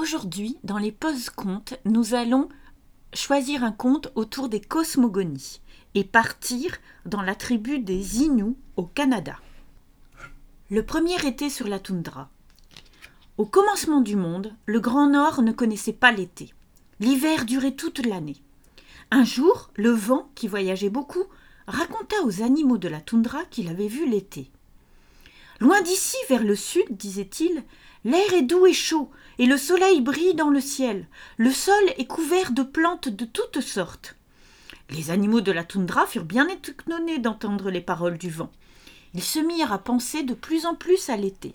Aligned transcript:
Aujourd'hui, 0.00 0.56
dans 0.64 0.78
les 0.78 0.92
poses-contes, 0.92 1.74
nous 1.84 2.14
allons 2.14 2.48
choisir 3.12 3.62
un 3.64 3.70
conte 3.70 4.10
autour 4.14 4.48
des 4.48 4.62
cosmogonies 4.62 5.60
et 5.94 6.04
partir 6.04 6.78
dans 7.04 7.20
la 7.20 7.34
tribu 7.34 7.80
des 7.80 8.22
Inuits 8.22 8.56
au 8.78 8.84
Canada. 8.84 9.36
Le 10.70 10.82
premier 10.86 11.26
été 11.26 11.50
sur 11.50 11.68
la 11.68 11.78
toundra. 11.78 12.30
Au 13.36 13.44
commencement 13.44 14.00
du 14.00 14.16
monde, 14.16 14.54
le 14.64 14.80
Grand 14.80 15.10
Nord 15.10 15.42
ne 15.42 15.52
connaissait 15.52 15.92
pas 15.92 16.12
l'été. 16.12 16.54
L'hiver 16.98 17.44
durait 17.44 17.72
toute 17.72 18.06
l'année. 18.06 18.40
Un 19.10 19.24
jour, 19.24 19.68
le 19.74 19.90
vent, 19.90 20.30
qui 20.34 20.48
voyageait 20.48 20.88
beaucoup, 20.88 21.24
raconta 21.66 22.16
aux 22.24 22.40
animaux 22.40 22.78
de 22.78 22.88
la 22.88 23.02
toundra 23.02 23.44
qu'il 23.50 23.68
avait 23.68 23.88
vu 23.88 24.08
l'été. 24.08 24.50
Loin 25.60 25.82
d'ici, 25.82 26.16
vers 26.28 26.42
le 26.42 26.56
sud, 26.56 26.86
disait-il, 26.90 27.62
l'air 28.04 28.32
est 28.32 28.42
doux 28.42 28.66
et 28.66 28.72
chaud, 28.72 29.10
et 29.38 29.46
le 29.46 29.58
soleil 29.58 30.00
brille 30.00 30.34
dans 30.34 30.48
le 30.48 30.60
ciel. 30.60 31.06
Le 31.36 31.50
sol 31.50 31.82
est 31.98 32.06
couvert 32.06 32.52
de 32.52 32.62
plantes 32.62 33.08
de 33.08 33.26
toutes 33.26 33.60
sortes. 33.60 34.16
Les 34.88 35.10
animaux 35.10 35.42
de 35.42 35.52
la 35.52 35.64
toundra 35.64 36.06
furent 36.06 36.24
bien 36.24 36.48
étonnés 36.48 37.18
d'entendre 37.18 37.70
les 37.70 37.80
paroles 37.80 38.18
du 38.18 38.30
vent. 38.30 38.50
Ils 39.14 39.22
se 39.22 39.38
mirent 39.38 39.72
à 39.72 39.78
penser 39.78 40.22
de 40.22 40.34
plus 40.34 40.66
en 40.66 40.74
plus 40.74 41.10
à 41.10 41.16
l'été. 41.16 41.54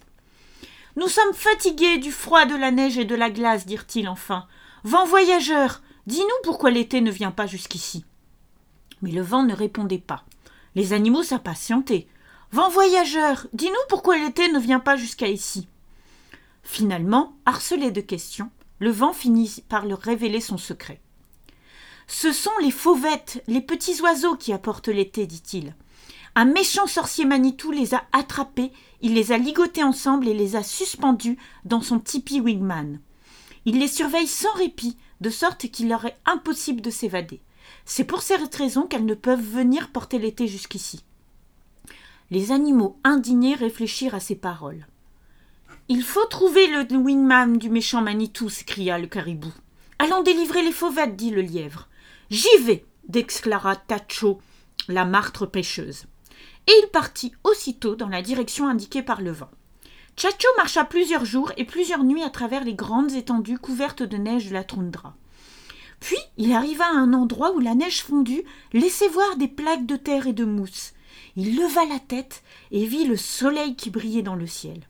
Nous 0.98 1.07
sommes 1.07 1.34
fatigués 1.34 1.98
du 1.98 2.12
froid, 2.12 2.45
de 2.45 2.55
la 2.55 2.71
neige 2.71 2.98
et 2.98 3.05
de 3.05 3.15
la 3.15 3.29
glace, 3.29 3.65
dirent-ils 3.65 4.07
enfin. 4.07 4.48
Vent 4.84 5.05
voyageur, 5.05 5.81
dis-nous 6.07 6.43
pourquoi 6.43 6.70
l'été 6.70 7.01
ne 7.01 7.12
vient 7.12 7.31
pas 7.31 7.48
jusqu'ici. 7.48 8.05
Mais 9.01 9.12
le 9.12 9.21
vent 9.21 9.43
ne 9.43 9.53
répondait 9.53 9.98
pas. 9.98 10.23
Les 10.76 10.93
animaux 10.93 11.23
s'impatientaient. 11.23 12.07
Vent 12.55 12.69
voyageur, 12.69 13.47
dis-nous 13.51 13.75
pourquoi 13.89 14.17
l'été 14.17 14.49
ne 14.49 14.59
vient 14.59 14.79
pas 14.79 14.95
jusqu'à 14.95 15.27
ici. 15.27 15.67
Finalement, 16.63 17.35
harcelé 17.45 17.91
de 17.91 17.99
questions, 17.99 18.49
le 18.79 18.91
vent 18.91 19.11
finit 19.11 19.61
par 19.67 19.85
leur 19.85 19.99
révéler 19.99 20.39
son 20.39 20.57
secret. 20.57 21.01
Ce 22.07 22.31
sont 22.31 22.57
les 22.62 22.71
fauvettes, 22.71 23.43
les 23.47 23.59
petits 23.59 24.01
oiseaux 24.01 24.37
qui 24.37 24.53
apportent 24.53 24.87
l'été, 24.87 25.27
dit-il. 25.27 25.75
Un 26.35 26.45
méchant 26.45 26.87
sorcier 26.87 27.25
Manitou 27.25 27.71
les 27.71 27.93
a 27.93 28.05
attrapés, 28.13 28.71
il 29.01 29.15
les 29.15 29.34
a 29.34 29.37
ligotés 29.37 29.84
ensemble 29.84 30.29
et 30.29 30.34
les 30.34 30.55
a 30.55 30.63
suspendus 30.63 31.37
dans 31.65 31.81
son 31.81 31.99
tipi 31.99 32.40
wingman. 32.40 33.01
Il 33.65 33.79
les 33.79 33.90
surveille 33.90 34.27
sans 34.27 34.53
répit, 34.53 34.95
de 35.19 35.29
sorte 35.29 35.69
qu'il 35.69 35.90
leur 35.90 36.05
est 36.05 36.17
impossible 36.25 36.79
de 36.79 36.90
s'évader. 36.90 37.41
C'est 37.84 38.05
pour 38.05 38.21
cette 38.21 38.55
raison 38.55 38.84
qu'elles 38.84 39.05
ne 39.05 39.13
peuvent 39.13 39.45
venir 39.45 39.91
porter 39.91 40.19
l'été 40.19 40.47
jusqu'ici. 40.47 41.03
Les 42.31 42.51
animaux 42.51 42.99
indignés 43.04 43.55
réfléchirent 43.55 44.15
à 44.15 44.20
ces 44.20 44.35
paroles. 44.35 44.87
Il 45.87 46.04
faut 46.04 46.26
trouver 46.26 46.68
le 46.68 46.84
wingman 46.98 47.57
du 47.57 47.70
méchant 47.70 48.01
Manitou, 48.01 48.49
s'écria 48.49 48.98
le 48.98 49.07
caribou. 49.07 49.54
Allons 49.99 50.23
délivrer 50.23 50.63
les 50.63 50.71
fauvettes, 50.71 51.15
dit 51.15 51.29
le 51.29 51.41
lièvre. 51.41 51.87
J'y 52.31 52.57
vais, 52.63 52.84
déclara 53.07 53.76
Tacho, 53.76 54.41
la 54.87 55.05
martre 55.05 55.46
pêcheuse. 55.46 56.05
Et 56.68 56.71
il 56.84 56.90
partit 56.90 57.34
aussitôt 57.43 57.96
dans 57.96 58.09
la 58.09 58.23
direction 58.23 58.68
indiquée 58.68 59.03
par 59.03 59.21
le 59.21 59.31
vent. 59.31 59.51
Chacho 60.18 60.48
marcha 60.57 60.85
plusieurs 60.85 61.26
jours 61.26 61.51
et 61.57 61.65
plusieurs 61.65 62.03
nuits 62.03 62.23
à 62.23 62.29
travers 62.29 62.63
les 62.63 62.73
grandes 62.73 63.12
étendues 63.12 63.59
couvertes 63.59 64.01
de 64.01 64.18
neige 64.18 64.47
de 64.47 64.53
la 64.53 64.63
toundra. 64.63 65.13
Puis 66.06 66.17
il 66.38 66.53
arriva 66.53 66.85
à 66.85 66.94
un 66.94 67.13
endroit 67.13 67.51
où 67.56 67.59
la 67.59 67.73
neige 67.73 68.03
fondue 68.03 68.44
laissait 68.73 69.07
voir 69.07 69.38
des 69.38 69.47
plaques 69.47 69.88
de 69.88 69.95
terre 69.95 70.28
et 70.28 70.34
de 70.34 70.45
mousse. 70.45 70.94
Il 71.35 71.56
leva 71.56 71.84
la 71.85 71.97
tête 71.97 72.44
et 72.69 72.85
vit 72.85 73.06
le 73.06 73.17
soleil 73.17 73.75
qui 73.75 73.89
brillait 73.89 74.22
dans 74.22 74.35
le 74.35 74.45
ciel. 74.45 74.81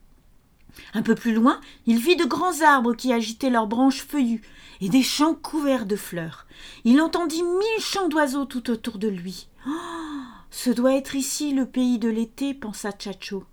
Un 0.94 1.04
peu 1.04 1.16
plus 1.16 1.34
loin, 1.34 1.62
il 1.86 2.00
vit 2.00 2.18
de 2.18 2.26
grands 2.26 2.60
arbres 2.60 2.94
qui 2.96 3.14
agitaient 3.14 3.50
leurs 3.50 3.68
branches 3.68 4.06
feuillues 4.06 4.42
et 4.82 4.90
des 4.90 5.04
champs 5.04 5.36
couverts 5.36 5.86
de 5.86 5.96
fleurs. 5.96 6.48
Il 6.84 7.00
entendit 7.00 7.44
mille 7.44 7.80
chants 7.80 8.10
d'oiseaux 8.10 8.44
tout 8.44 8.70
autour 8.70 8.98
de 8.98 9.08
lui. 9.08 9.48
Oh, 9.66 9.72
ce 10.52 10.70
doit 10.70 10.96
être 10.96 11.16
ici 11.16 11.54
le 11.54 11.66
pays 11.66 11.98
de 11.98 12.10
l'été, 12.10 12.54
pensa 12.54 12.90
Chacho. 13.00 13.46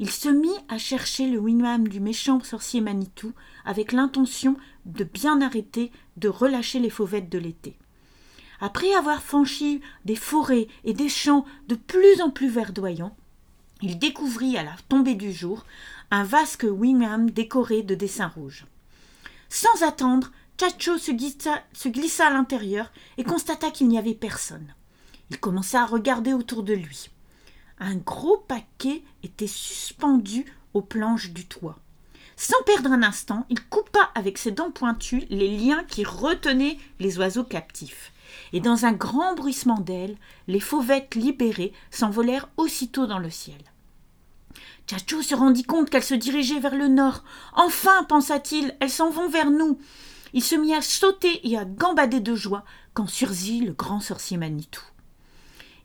Il 0.00 0.10
se 0.10 0.28
mit 0.28 0.48
à 0.68 0.78
chercher 0.78 1.26
le 1.28 1.38
wigwam 1.38 1.88
du 1.88 1.98
méchant 1.98 2.40
sorcier 2.42 2.80
Manitou 2.80 3.32
avec 3.64 3.92
l'intention 3.92 4.56
de 4.86 5.02
bien 5.02 5.40
arrêter 5.40 5.90
de 6.16 6.28
relâcher 6.28 6.78
les 6.78 6.90
fauvettes 6.90 7.28
de 7.28 7.38
l'été. 7.38 7.76
Après 8.60 8.92
avoir 8.94 9.22
franchi 9.22 9.80
des 10.04 10.16
forêts 10.16 10.68
et 10.84 10.92
des 10.92 11.08
champs 11.08 11.44
de 11.66 11.74
plus 11.74 12.20
en 12.20 12.30
plus 12.30 12.48
verdoyants, 12.48 13.16
il 13.82 13.98
découvrit 13.98 14.56
à 14.56 14.62
la 14.62 14.74
tombée 14.88 15.14
du 15.14 15.32
jour 15.32 15.64
un 16.10 16.24
vaste 16.24 16.64
wigwam 16.68 17.30
décoré 17.30 17.82
de 17.82 17.94
dessins 17.94 18.28
rouges. 18.28 18.66
Sans 19.48 19.82
attendre, 19.82 20.30
Chacho 20.60 20.98
se 20.98 21.12
glissa 21.88 22.26
à 22.26 22.30
l'intérieur 22.30 22.92
et 23.16 23.24
constata 23.24 23.70
qu'il 23.70 23.88
n'y 23.88 23.98
avait 23.98 24.14
personne. 24.14 24.74
Il 25.30 25.38
commença 25.38 25.82
à 25.82 25.86
regarder 25.86 26.32
autour 26.32 26.62
de 26.62 26.74
lui. 26.74 27.10
Un 27.80 27.96
gros 27.96 28.38
paquet 28.38 29.02
était 29.22 29.46
suspendu 29.46 30.44
aux 30.74 30.82
planches 30.82 31.30
du 31.30 31.46
toit. 31.46 31.78
Sans 32.36 32.62
perdre 32.64 32.92
un 32.92 33.02
instant, 33.02 33.46
il 33.50 33.60
coupa 33.64 34.10
avec 34.14 34.38
ses 34.38 34.52
dents 34.52 34.70
pointues 34.70 35.24
les 35.28 35.56
liens 35.56 35.84
qui 35.84 36.04
retenaient 36.04 36.78
les 37.00 37.18
oiseaux 37.18 37.44
captifs. 37.44 38.12
Et 38.52 38.60
dans 38.60 38.84
un 38.84 38.92
grand 38.92 39.34
bruissement 39.34 39.80
d'ailes, 39.80 40.16
les 40.46 40.60
fauvettes 40.60 41.14
libérées 41.14 41.72
s'envolèrent 41.90 42.48
aussitôt 42.56 43.06
dans 43.06 43.18
le 43.18 43.30
ciel. 43.30 43.58
Tchatchou 44.86 45.22
se 45.22 45.34
rendit 45.34 45.64
compte 45.64 45.90
qu'elles 45.90 46.02
se 46.02 46.14
dirigeaient 46.14 46.60
vers 46.60 46.76
le 46.76 46.88
nord. 46.88 47.24
Enfin, 47.54 48.04
pensa-t-il, 48.04 48.74
elles 48.80 48.90
s'en 48.90 49.10
vont 49.10 49.28
vers 49.28 49.50
nous. 49.50 49.78
Il 50.32 50.42
se 50.42 50.54
mit 50.54 50.74
à 50.74 50.82
sauter 50.82 51.46
et 51.48 51.58
à 51.58 51.64
gambader 51.64 52.20
de 52.20 52.34
joie 52.34 52.64
quand 52.94 53.06
surgit 53.06 53.60
le 53.60 53.72
grand 53.72 54.00
sorcier 54.00 54.36
Manitou. 54.36 54.82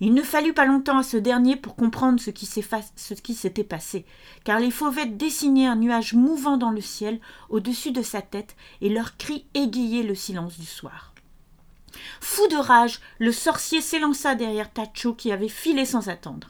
Il 0.05 0.13
ne 0.13 0.21
fallut 0.21 0.51
pas 0.51 0.65
longtemps 0.65 0.97
à 0.97 1.03
ce 1.03 1.15
dernier 1.15 1.55
pour 1.55 1.77
comprendre 1.77 2.19
ce 2.19 2.29
qui 2.29 3.33
s'était 3.35 3.63
passé, 3.63 4.05
car 4.43 4.59
les 4.59 4.69
fauvettes 4.69 5.15
dessinaient 5.15 5.65
un 5.65 5.77
nuage 5.77 6.13
mouvant 6.13 6.57
dans 6.57 6.71
le 6.71 6.81
ciel 6.81 7.21
au-dessus 7.47 7.93
de 7.93 8.01
sa 8.01 8.21
tête, 8.21 8.57
et 8.81 8.89
leurs 8.89 9.15
cris 9.15 9.45
égayaient 9.53 10.03
le 10.03 10.13
silence 10.13 10.59
du 10.59 10.65
soir. 10.65 11.13
Fou 12.19 12.45
de 12.49 12.57
rage, 12.57 12.99
le 13.17 13.31
sorcier 13.31 13.79
s'élança 13.79 14.35
derrière 14.35 14.73
Tacho 14.73 15.13
qui 15.13 15.31
avait 15.31 15.47
filé 15.47 15.85
sans 15.85 16.09
attendre. 16.09 16.49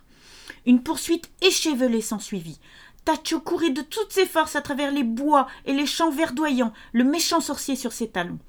Une 0.66 0.82
poursuite 0.82 1.30
échevelée 1.44 2.02
s'ensuivit. 2.02 2.60
Tacho 3.06 3.40
courait 3.40 3.70
de 3.70 3.84
toutes 3.84 4.14
ses 4.14 4.26
forces 4.26 4.56
à 4.56 4.62
travers 4.62 4.92
les 4.92 5.04
bois 5.04 5.46
et 5.66 5.74
les 5.74 5.86
champs 5.86 6.10
verdoyants, 6.10 6.74
le 6.92 7.04
méchant 7.04 7.40
sorcier 7.40 7.76
sur 7.76 7.94
ses 7.94 8.10
talons. 8.10 8.40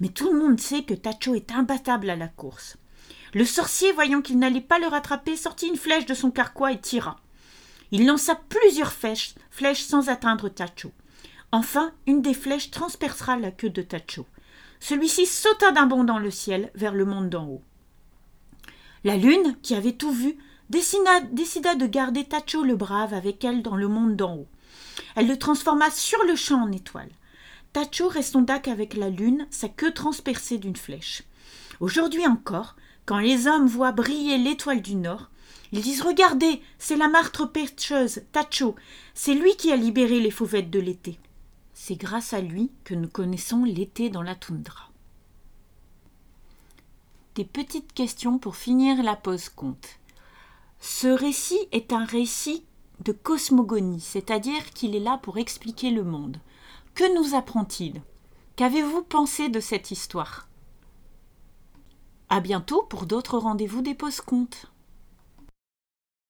Mais 0.00 0.08
tout 0.08 0.32
le 0.32 0.40
monde 0.40 0.58
sait 0.58 0.82
que 0.82 0.94
Tacho 0.94 1.36
est 1.36 1.52
imbattable 1.52 2.10
à 2.10 2.16
la 2.16 2.26
course. 2.26 2.76
Le 3.34 3.44
sorcier, 3.44 3.92
voyant 3.92 4.22
qu'il 4.22 4.38
n'allait 4.38 4.60
pas 4.60 4.78
le 4.78 4.86
rattraper, 4.86 5.36
sortit 5.36 5.68
une 5.68 5.76
flèche 5.76 6.06
de 6.06 6.14
son 6.14 6.30
carquois 6.30 6.72
et 6.72 6.80
tira. 6.80 7.20
Il 7.90 8.06
lança 8.06 8.34
plusieurs 8.48 8.92
flèches, 8.92 9.34
flèches 9.50 9.82
sans 9.82 10.08
atteindre 10.08 10.48
Tacho. 10.48 10.92
Enfin, 11.52 11.92
une 12.06 12.22
des 12.22 12.34
flèches 12.34 12.70
transpercera 12.70 13.38
la 13.38 13.50
queue 13.50 13.70
de 13.70 13.82
Tacho. 13.82 14.26
Celui-ci 14.80 15.26
sauta 15.26 15.72
d'un 15.72 15.86
bond 15.86 16.04
dans 16.04 16.18
le 16.18 16.30
ciel 16.30 16.70
vers 16.74 16.94
le 16.94 17.04
monde 17.04 17.30
d'en 17.30 17.46
haut. 17.46 17.62
La 19.04 19.16
lune, 19.16 19.56
qui 19.62 19.74
avait 19.74 19.92
tout 19.92 20.12
vu, 20.12 20.36
décida 20.68 21.74
de 21.74 21.86
garder 21.86 22.24
Tacho 22.24 22.62
le 22.62 22.76
brave 22.76 23.14
avec 23.14 23.44
elle 23.44 23.62
dans 23.62 23.76
le 23.76 23.88
monde 23.88 24.16
d'en 24.16 24.36
haut. 24.36 24.48
Elle 25.16 25.28
le 25.28 25.38
transforma 25.38 25.90
sur 25.90 26.22
le 26.24 26.36
champ 26.36 26.62
en 26.62 26.72
étoile. 26.72 27.10
Tacho 27.72 28.08
restonda 28.08 28.58
qu'avec 28.58 28.94
la 28.94 29.08
lune, 29.08 29.46
sa 29.50 29.68
queue 29.68 29.92
transpercée 29.92 30.58
d'une 30.58 30.76
flèche. 30.76 31.22
Aujourd'hui 31.80 32.26
encore, 32.26 32.76
quand 33.08 33.20
les 33.20 33.46
hommes 33.46 33.66
voient 33.66 33.92
briller 33.92 34.36
l'étoile 34.36 34.82
du 34.82 34.94
Nord, 34.94 35.30
ils 35.72 35.80
disent 35.80 36.02
Regardez, 36.02 36.60
c'est 36.78 36.98
la 36.98 37.08
martre 37.08 37.46
pêcheuse, 37.46 38.20
Tacho, 38.32 38.74
c'est 39.14 39.32
lui 39.32 39.56
qui 39.56 39.72
a 39.72 39.76
libéré 39.76 40.20
les 40.20 40.30
fauvettes 40.30 40.68
de 40.68 40.78
l'été. 40.78 41.18
C'est 41.72 41.96
grâce 41.96 42.34
à 42.34 42.42
lui 42.42 42.70
que 42.84 42.92
nous 42.92 43.08
connaissons 43.08 43.64
l'été 43.64 44.10
dans 44.10 44.20
la 44.20 44.34
toundra. 44.34 44.90
Des 47.34 47.46
petites 47.46 47.94
questions 47.94 48.36
pour 48.36 48.56
finir 48.56 49.02
la 49.02 49.16
pause 49.16 49.48
conte. 49.48 49.88
Ce 50.78 51.06
récit 51.06 51.66
est 51.72 51.94
un 51.94 52.04
récit 52.04 52.62
de 53.06 53.12
cosmogonie, 53.12 54.02
c'est-à-dire 54.02 54.70
qu'il 54.74 54.94
est 54.94 55.00
là 55.00 55.18
pour 55.22 55.38
expliquer 55.38 55.92
le 55.92 56.04
monde. 56.04 56.36
Que 56.94 57.14
nous 57.18 57.34
apprend-il? 57.34 58.02
Qu'avez-vous 58.56 59.00
pensé 59.00 59.48
de 59.48 59.60
cette 59.60 59.92
histoire? 59.92 60.47
À 62.30 62.40
bientôt 62.40 62.82
pour 62.82 63.06
d'autres 63.06 63.38
rendez-vous 63.38 63.80
des 63.80 63.94
post-contes. 63.94 64.66